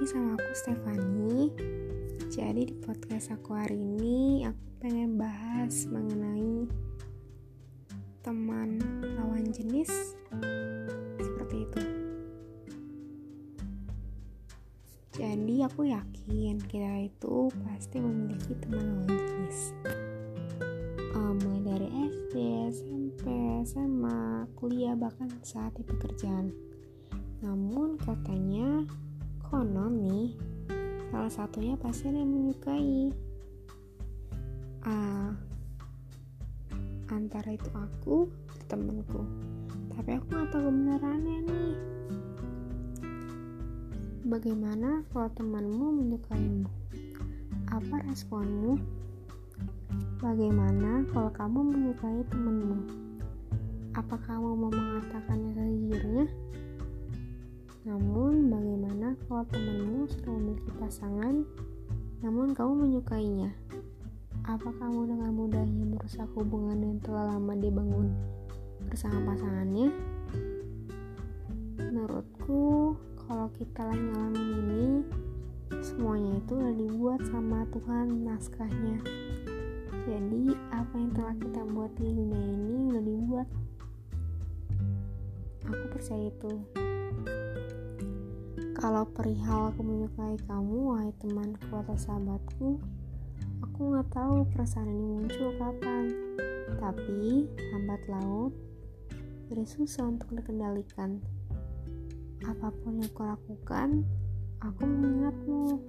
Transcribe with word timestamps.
lagi 0.00 0.16
sama 0.16 0.32
aku 0.32 0.52
Stefani. 0.56 1.52
Jadi 2.32 2.72
di 2.72 2.74
podcast 2.80 3.36
aku 3.36 3.52
hari 3.52 3.76
ini 3.76 4.48
aku 4.48 4.64
pengen 4.80 5.20
bahas 5.20 5.84
mengenai 5.92 6.64
teman 8.24 8.80
lawan 9.20 9.44
jenis 9.52 10.16
seperti 11.20 11.68
itu. 11.68 11.80
Jadi 15.20 15.68
aku 15.68 15.84
yakin 15.84 16.56
kita 16.64 17.04
itu 17.04 17.52
pasti 17.68 18.00
memiliki 18.00 18.56
teman 18.56 19.04
lawan 19.04 19.20
jenis. 19.20 19.76
Um, 21.12 21.36
mulai 21.44 21.76
dari 21.76 21.88
SD, 22.08 22.34
SMP, 22.72 23.24
SMA, 23.68 24.48
kuliah 24.56 24.96
bahkan 24.96 25.28
saat 25.44 25.76
di 25.76 25.84
pekerjaan. 25.84 26.56
Namun 27.44 28.00
katanya 28.00 28.88
konon 29.50 30.06
nih 30.06 30.30
salah 31.10 31.26
satunya 31.26 31.74
pasti 31.74 32.06
ada 32.06 32.22
yang 32.22 32.30
menyukai. 32.30 33.10
Uh, 34.86 35.34
antara 37.10 37.58
itu 37.58 37.66
aku 37.74 38.30
temenku. 38.70 39.26
Tapi 39.90 40.10
aku 40.14 40.26
nggak 40.30 40.48
tahu 40.54 40.70
kebenarannya 40.70 41.38
nih. 41.50 41.74
Bagaimana 44.30 45.02
kalau 45.10 45.26
temanmu 45.34 45.86
menyukaimu? 45.98 46.70
Apa 47.74 48.06
responmu? 48.06 48.78
Bagaimana 50.22 51.02
kalau 51.10 51.34
kamu 51.34 51.58
menyukai 51.74 52.22
temanmu? 52.30 52.86
Apa 53.98 54.14
kamu 54.14 54.54
mau 54.54 54.70
mengatakannya 54.70 55.50
sejujurnya? 55.58 56.30
Kalau 59.26 59.44
temanmu 59.50 60.08
sudah 60.08 60.32
memiliki 60.36 60.70
pasangan, 60.80 61.44
namun 62.20 62.52
kamu 62.52 62.72
menyukainya? 62.86 63.50
Apa 64.44 64.72
kamu 64.76 65.08
dengan 65.08 65.32
mudahnya 65.36 65.84
merusak 65.84 66.28
hubungan 66.36 66.80
yang 66.80 66.96
telah 67.00 67.36
lama 67.36 67.52
dibangun 67.56 68.12
bersama 68.88 69.32
pasangannya? 69.32 69.88
Menurutku, 71.80 72.96
kalau 73.24 73.48
kita 73.56 73.88
lagi 73.88 74.04
ngalamin 74.04 74.48
ini, 74.64 74.84
semuanya 75.80 76.40
itu 76.40 76.52
udah 76.56 76.74
dibuat 76.76 77.20
sama 77.28 77.64
Tuhan 77.72 78.06
naskahnya. 78.24 79.00
Jadi, 80.08 80.56
apa 80.72 80.94
yang 80.96 81.12
telah 81.12 81.34
kita 81.36 81.60
buat 81.70 81.92
di 81.96 82.08
dunia 82.08 82.44
ini 82.44 82.76
udah 82.90 83.02
dibuat. 83.04 83.48
Aku 85.70 85.84
percaya 85.92 86.28
itu. 86.28 86.52
Kalau 88.80 89.04
perihal 89.04 89.76
aku 89.76 89.84
menyukai 89.84 90.40
kamu, 90.48 90.88
wahai 90.88 91.12
temanku 91.20 91.68
atau 91.68 91.92
sahabatku, 92.00 92.80
aku 93.60 93.78
nggak 93.92 94.08
tahu 94.08 94.48
perasaan 94.56 94.88
ini 94.88 95.04
muncul 95.20 95.52
kapan. 95.60 96.08
Tapi, 96.80 97.44
lambat 97.76 98.00
laut, 98.08 98.56
jadi 99.52 99.68
susah 99.68 100.08
untuk 100.08 100.32
dikendalikan. 100.32 101.20
Apa 102.48 102.72
pun 102.72 103.04
yang 103.04 103.12
kau 103.12 103.28
lakukan, 103.28 104.00
aku 104.64 104.80
mengingatmu. 104.88 105.84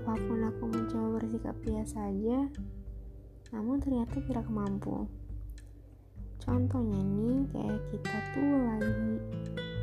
Apa 0.00 0.16
pun 0.16 0.48
aku 0.48 0.62
mencoba 0.72 1.20
bersikap 1.20 1.60
biasa 1.60 2.08
aja, 2.08 2.48
namun 3.52 3.84
ternyata 3.84 4.16
tidak 4.24 4.48
mampu. 4.48 5.04
Contohnya 6.40 7.04
nih, 7.04 7.44
kayak 7.52 7.80
kita 7.92 8.16
tuh 8.32 8.64
lagi 8.64 9.20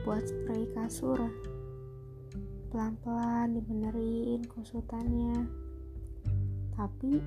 buat 0.09 0.25
spray 0.25 0.65
kasur 0.73 1.52
pelan-pelan 2.73 3.53
dibenerin 3.53 4.41
kusutannya. 4.49 5.45
Tapi 6.73 7.21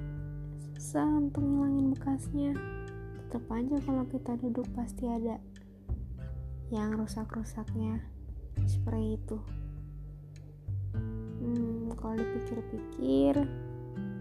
susah 0.74 1.06
untuk 1.06 1.46
ngilangin 1.46 1.94
bekasnya. 1.94 2.50
Tetap 3.14 3.46
aja 3.54 3.78
kalau 3.86 4.02
kita 4.10 4.34
duduk 4.42 4.66
pasti 4.74 5.06
ada 5.06 5.38
yang 6.74 6.98
rusak-rusaknya. 6.98 8.02
Spray 8.66 9.14
itu. 9.14 9.38
Hmm, 11.38 11.94
kalau 11.94 12.18
dipikir-pikir 12.18 13.38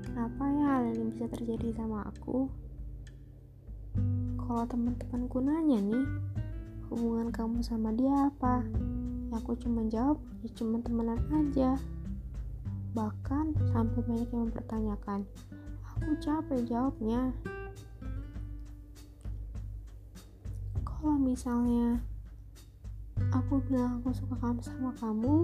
kenapa 0.06 0.44
ya 0.46 0.66
hal 0.78 0.94
ini 0.94 1.09
bisa 1.09 1.25
terjadi 1.25 1.74
sama 1.74 2.06
aku? 2.06 2.46
Kalau 4.46 4.64
teman-temanku 4.69 5.41
nanya 5.41 5.81
nih 5.81 6.06
hubungan 6.94 7.34
kamu 7.34 7.66
sama 7.66 7.90
dia 7.97 8.30
apa 8.30 8.62
aku 9.35 9.53
cuma 9.59 9.84
jawab 9.91 10.18
ya 10.41 10.50
cuma 10.56 10.79
temenan 10.79 11.19
aja. 11.31 11.75
Bahkan 12.96 13.59
sampai 13.75 14.00
banyak 14.07 14.29
yang 14.31 14.47
mempertanyakan 14.47 15.28
aku 15.84 16.12
capek 16.23 16.59
jawabnya. 16.63 17.35
Kalau 20.84 21.16
misalnya 21.19 22.00
aku 23.35 23.59
bilang 23.68 24.00
aku 24.00 24.16
suka 24.16 24.35
kamu 24.40 24.59
sama 24.63 24.91
kamu 24.97 25.35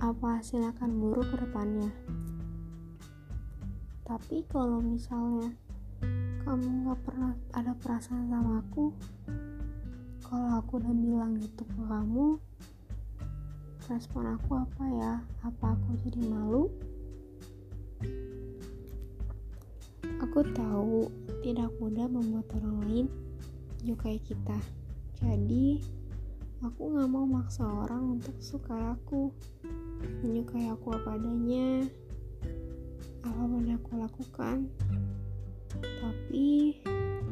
apa 0.00 0.40
hasil 0.40 0.60
akan 0.64 0.90
buruk 1.00 1.28
ke 1.32 1.36
depannya? 1.40 1.90
Tapi 4.04 4.44
kalau 4.48 4.80
misalnya 4.80 5.52
kamu 6.44 6.88
gak 6.88 7.00
pernah 7.04 7.32
ada 7.52 7.72
perasaan 7.76 8.26
sama 8.32 8.64
aku 8.64 8.90
kalau 10.30 10.62
aku 10.62 10.78
udah 10.78 10.94
bilang 10.94 11.42
gitu 11.42 11.66
ke 11.66 11.82
kamu 11.90 12.38
respon 13.90 14.38
aku 14.38 14.62
apa 14.62 14.84
ya? 14.94 15.12
Apa 15.42 15.74
aku 15.74 15.98
jadi 16.06 16.22
malu? 16.30 16.70
Aku 20.22 20.46
tahu 20.54 21.10
tidak 21.42 21.74
mudah 21.82 22.06
membuat 22.06 22.46
orang 22.62 22.76
lain 22.86 23.06
menyukai 23.82 24.22
kita. 24.22 24.54
Jadi 25.18 25.82
aku 26.62 26.94
gak 26.94 27.10
mau 27.10 27.26
maksa 27.26 27.66
orang 27.66 28.22
untuk 28.22 28.38
suka 28.38 28.94
aku 28.94 29.34
menyukai 30.22 30.70
aku 30.70 30.94
apa 30.94 31.18
adanya 31.18 31.90
apa 33.26 33.42
pun 33.50 33.66
aku 33.66 33.90
lakukan. 33.98 34.70
Tapi 35.74 36.78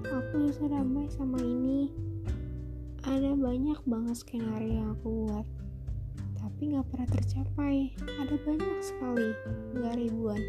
aku 0.03 0.51
sudah 0.51 0.83
baik 0.83 1.15
sama 1.15 1.39
ini 1.39 1.95
ada 3.07 3.31
banyak 3.39 3.79
banget 3.87 4.17
skenario 4.19 4.83
yang 4.83 4.91
aku 4.99 5.27
buat 5.27 5.47
tapi 6.59 6.75
nggak 6.75 6.91
pernah 6.91 7.09
tercapai. 7.15 7.95
Ada 8.19 8.35
banyak 8.43 8.79
sekali 8.83 9.31
nggak 9.79 9.95
ribuan 9.95 10.43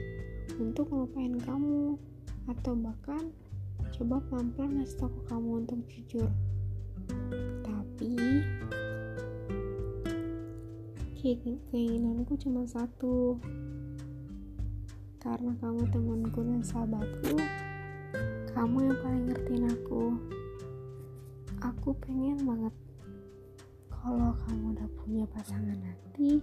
untuk 0.58 0.90
melupain 0.90 1.38
kamu 1.38 2.02
atau 2.50 2.74
bahkan 2.74 3.30
coba 3.94 4.18
pelan-pelan 4.26 4.82
ngasih 4.82 5.06
tahu 5.06 5.22
kamu 5.30 5.50
untuk 5.62 5.80
jujur. 5.86 6.30
Tapi 7.62 8.18
keinginanku 11.70 12.34
cuma 12.42 12.66
satu. 12.66 13.38
Karena 15.22 15.54
kamu 15.62 15.84
temanku 15.94 16.42
dan 16.42 16.66
sahabatku 16.66 17.38
kamu 18.58 18.92
yang 18.92 18.98
paling 19.06 19.24
ngertiin 19.30 19.66
aku 19.70 20.18
aku 21.62 21.96
pengen 22.04 22.40
banget 22.44 22.76
kalau 23.92 24.32
kamu 24.48 24.76
udah 24.80 24.90
punya 25.04 25.26
pasangan 25.36 25.76
nanti 25.76 26.40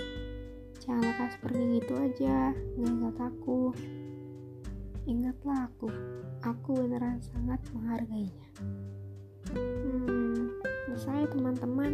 jangan 0.85 1.03
lekas 1.05 1.35
pergi 1.41 1.65
gitu 1.81 1.95
aja. 1.97 2.53
Nggak 2.77 2.93
ingat 2.93 3.17
aku. 3.33 3.61
Ingatlah 5.07 5.71
aku. 5.71 5.89
Aku 6.45 6.71
beneran 6.85 7.19
sangat 7.23 7.61
menghargainya. 7.73 8.49
Hmm 9.53 10.17
saya 10.97 11.29
teman-teman 11.29 11.93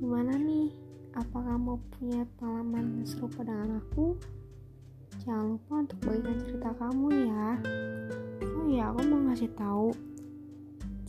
gimana 0.00 0.32
nih? 0.40 0.72
Apa 1.12 1.44
kamu 1.44 1.76
punya 1.92 2.24
pengalaman 2.40 3.04
serupa 3.04 3.44
dengan 3.44 3.84
aku? 3.84 4.16
Jangan 5.20 5.60
lupa 5.60 5.72
untuk 5.84 5.98
bagikan 6.08 6.40
cerita 6.40 6.70
kamu 6.80 7.06
ya. 7.28 7.48
Oh 8.56 8.66
ya 8.72 8.88
aku 8.88 9.00
mau 9.04 9.20
ngasih 9.28 9.52
tahu 9.52 9.92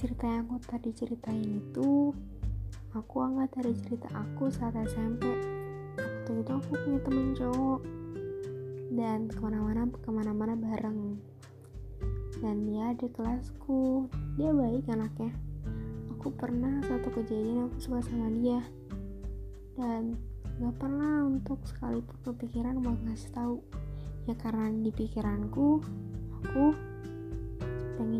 cerita 0.03 0.27
yang 0.27 0.51
aku 0.51 0.59
tadi 0.67 0.91
ceritain 0.91 1.63
itu 1.63 2.11
aku 2.91 3.23
angkat 3.23 3.55
dari 3.55 3.71
cerita 3.79 4.11
aku 4.11 4.51
saat 4.51 4.75
SMP 4.83 5.31
waktu 5.95 6.43
itu 6.43 6.51
aku 6.51 6.71
punya 6.75 6.99
temen 7.07 7.27
cowok. 7.31 7.81
Dan 8.91 9.31
ke 9.31 9.39
mana-mana 9.39 9.87
ke 9.87 10.09
mana-mana 10.11 10.59
bareng. 10.59 11.15
Dan 12.43 12.67
dia 12.67 12.91
di 12.99 13.07
kelasku. 13.15 14.11
Dia 14.35 14.51
baik 14.51 14.91
anaknya. 14.91 15.31
Aku 16.15 16.35
pernah 16.35 16.83
satu 16.83 17.07
kejadian 17.07 17.71
aku 17.71 17.77
suka 17.79 18.03
sama 18.03 18.27
dia. 18.43 18.59
Dan 19.79 20.19
gak 20.59 20.83
pernah 20.83 21.27
untuk 21.31 21.63
sekalipun 21.63 22.19
kepikiran 22.27 22.83
buat 22.83 22.99
ngasih 23.07 23.31
tahu. 23.31 23.63
Ya 24.27 24.35
karena 24.35 24.67
di 24.67 24.91
pikiranku 24.91 25.79
aku 26.43 26.92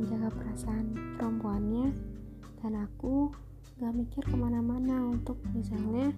pengen 0.03 0.19
jaga 0.19 0.35
perasaan 0.35 0.85
perempuannya 1.15 1.87
dan 2.59 2.75
aku 2.75 3.31
gak 3.79 3.95
mikir 3.95 4.19
ke 4.27 4.35
mana-mana 4.35 5.15
untuk 5.15 5.39
misalnya 5.55 6.11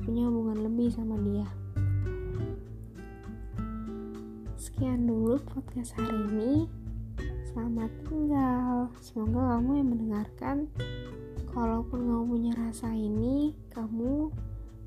punya 0.00 0.24
hubungan 0.24 0.64
lebih 0.64 0.88
sama 0.88 1.20
dia. 1.20 1.44
Sekian 4.56 5.04
dulu 5.04 5.36
podcast 5.52 6.00
hari 6.00 6.16
ini. 6.32 6.64
Selamat 7.52 7.92
tinggal. 8.08 8.88
Semoga 9.04 9.60
kamu 9.60 9.84
yang 9.84 9.88
mendengarkan. 9.92 10.56
Kalaupun 11.52 12.08
kamu 12.08 12.24
punya 12.32 12.52
rasa 12.56 12.88
ini 12.96 13.52
kamu 13.68 14.32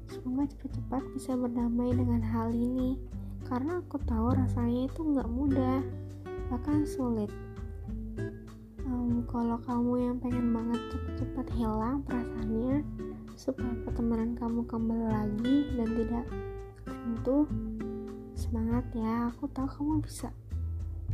semoga 0.10 0.50
cepat-cepat 0.50 1.04
bisa 1.14 1.38
berdamai 1.38 1.94
dengan 1.94 2.26
hal 2.26 2.50
ini. 2.50 2.98
Karena 3.46 3.78
aku 3.78 4.02
tahu 4.10 4.34
rasanya 4.34 4.90
itu 4.90 5.06
nggak 5.06 5.30
mudah 5.30 5.86
bahkan 6.50 6.82
sulit 6.82 7.30
um, 9.10 9.26
kalau 9.26 9.58
kamu 9.66 9.94
yang 10.06 10.16
pengen 10.22 10.54
banget 10.54 10.82
cepet-cepet 10.94 11.48
hilang 11.58 12.06
perasaannya 12.06 12.86
supaya 13.34 13.74
pertemanan 13.82 14.38
kamu 14.38 14.62
kembali 14.70 15.08
lagi 15.10 15.58
dan 15.74 15.90
tidak 15.98 16.26
tentu 16.86 17.38
semangat 18.38 18.86
ya. 18.94 19.34
Aku 19.34 19.50
tahu 19.50 19.66
kamu 19.66 19.94
bisa 20.06 20.30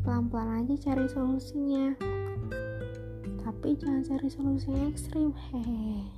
pelan-pelan 0.04 0.68
aja 0.68 0.92
cari 0.92 1.08
solusinya. 1.08 1.96
Tapi 3.46 3.78
jangan 3.80 4.04
cari 4.04 4.28
solusi 4.28 4.72
ekstrim 4.92 5.32
hehehe. 5.32 6.12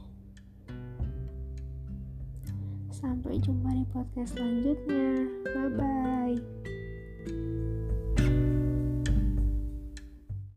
Sampai 2.89 3.37
jumpa 3.37 3.69
di 3.77 3.85
podcast 3.93 4.33
selanjutnya. 4.33 5.29
Bye 5.53 5.69
bye 5.77 7.56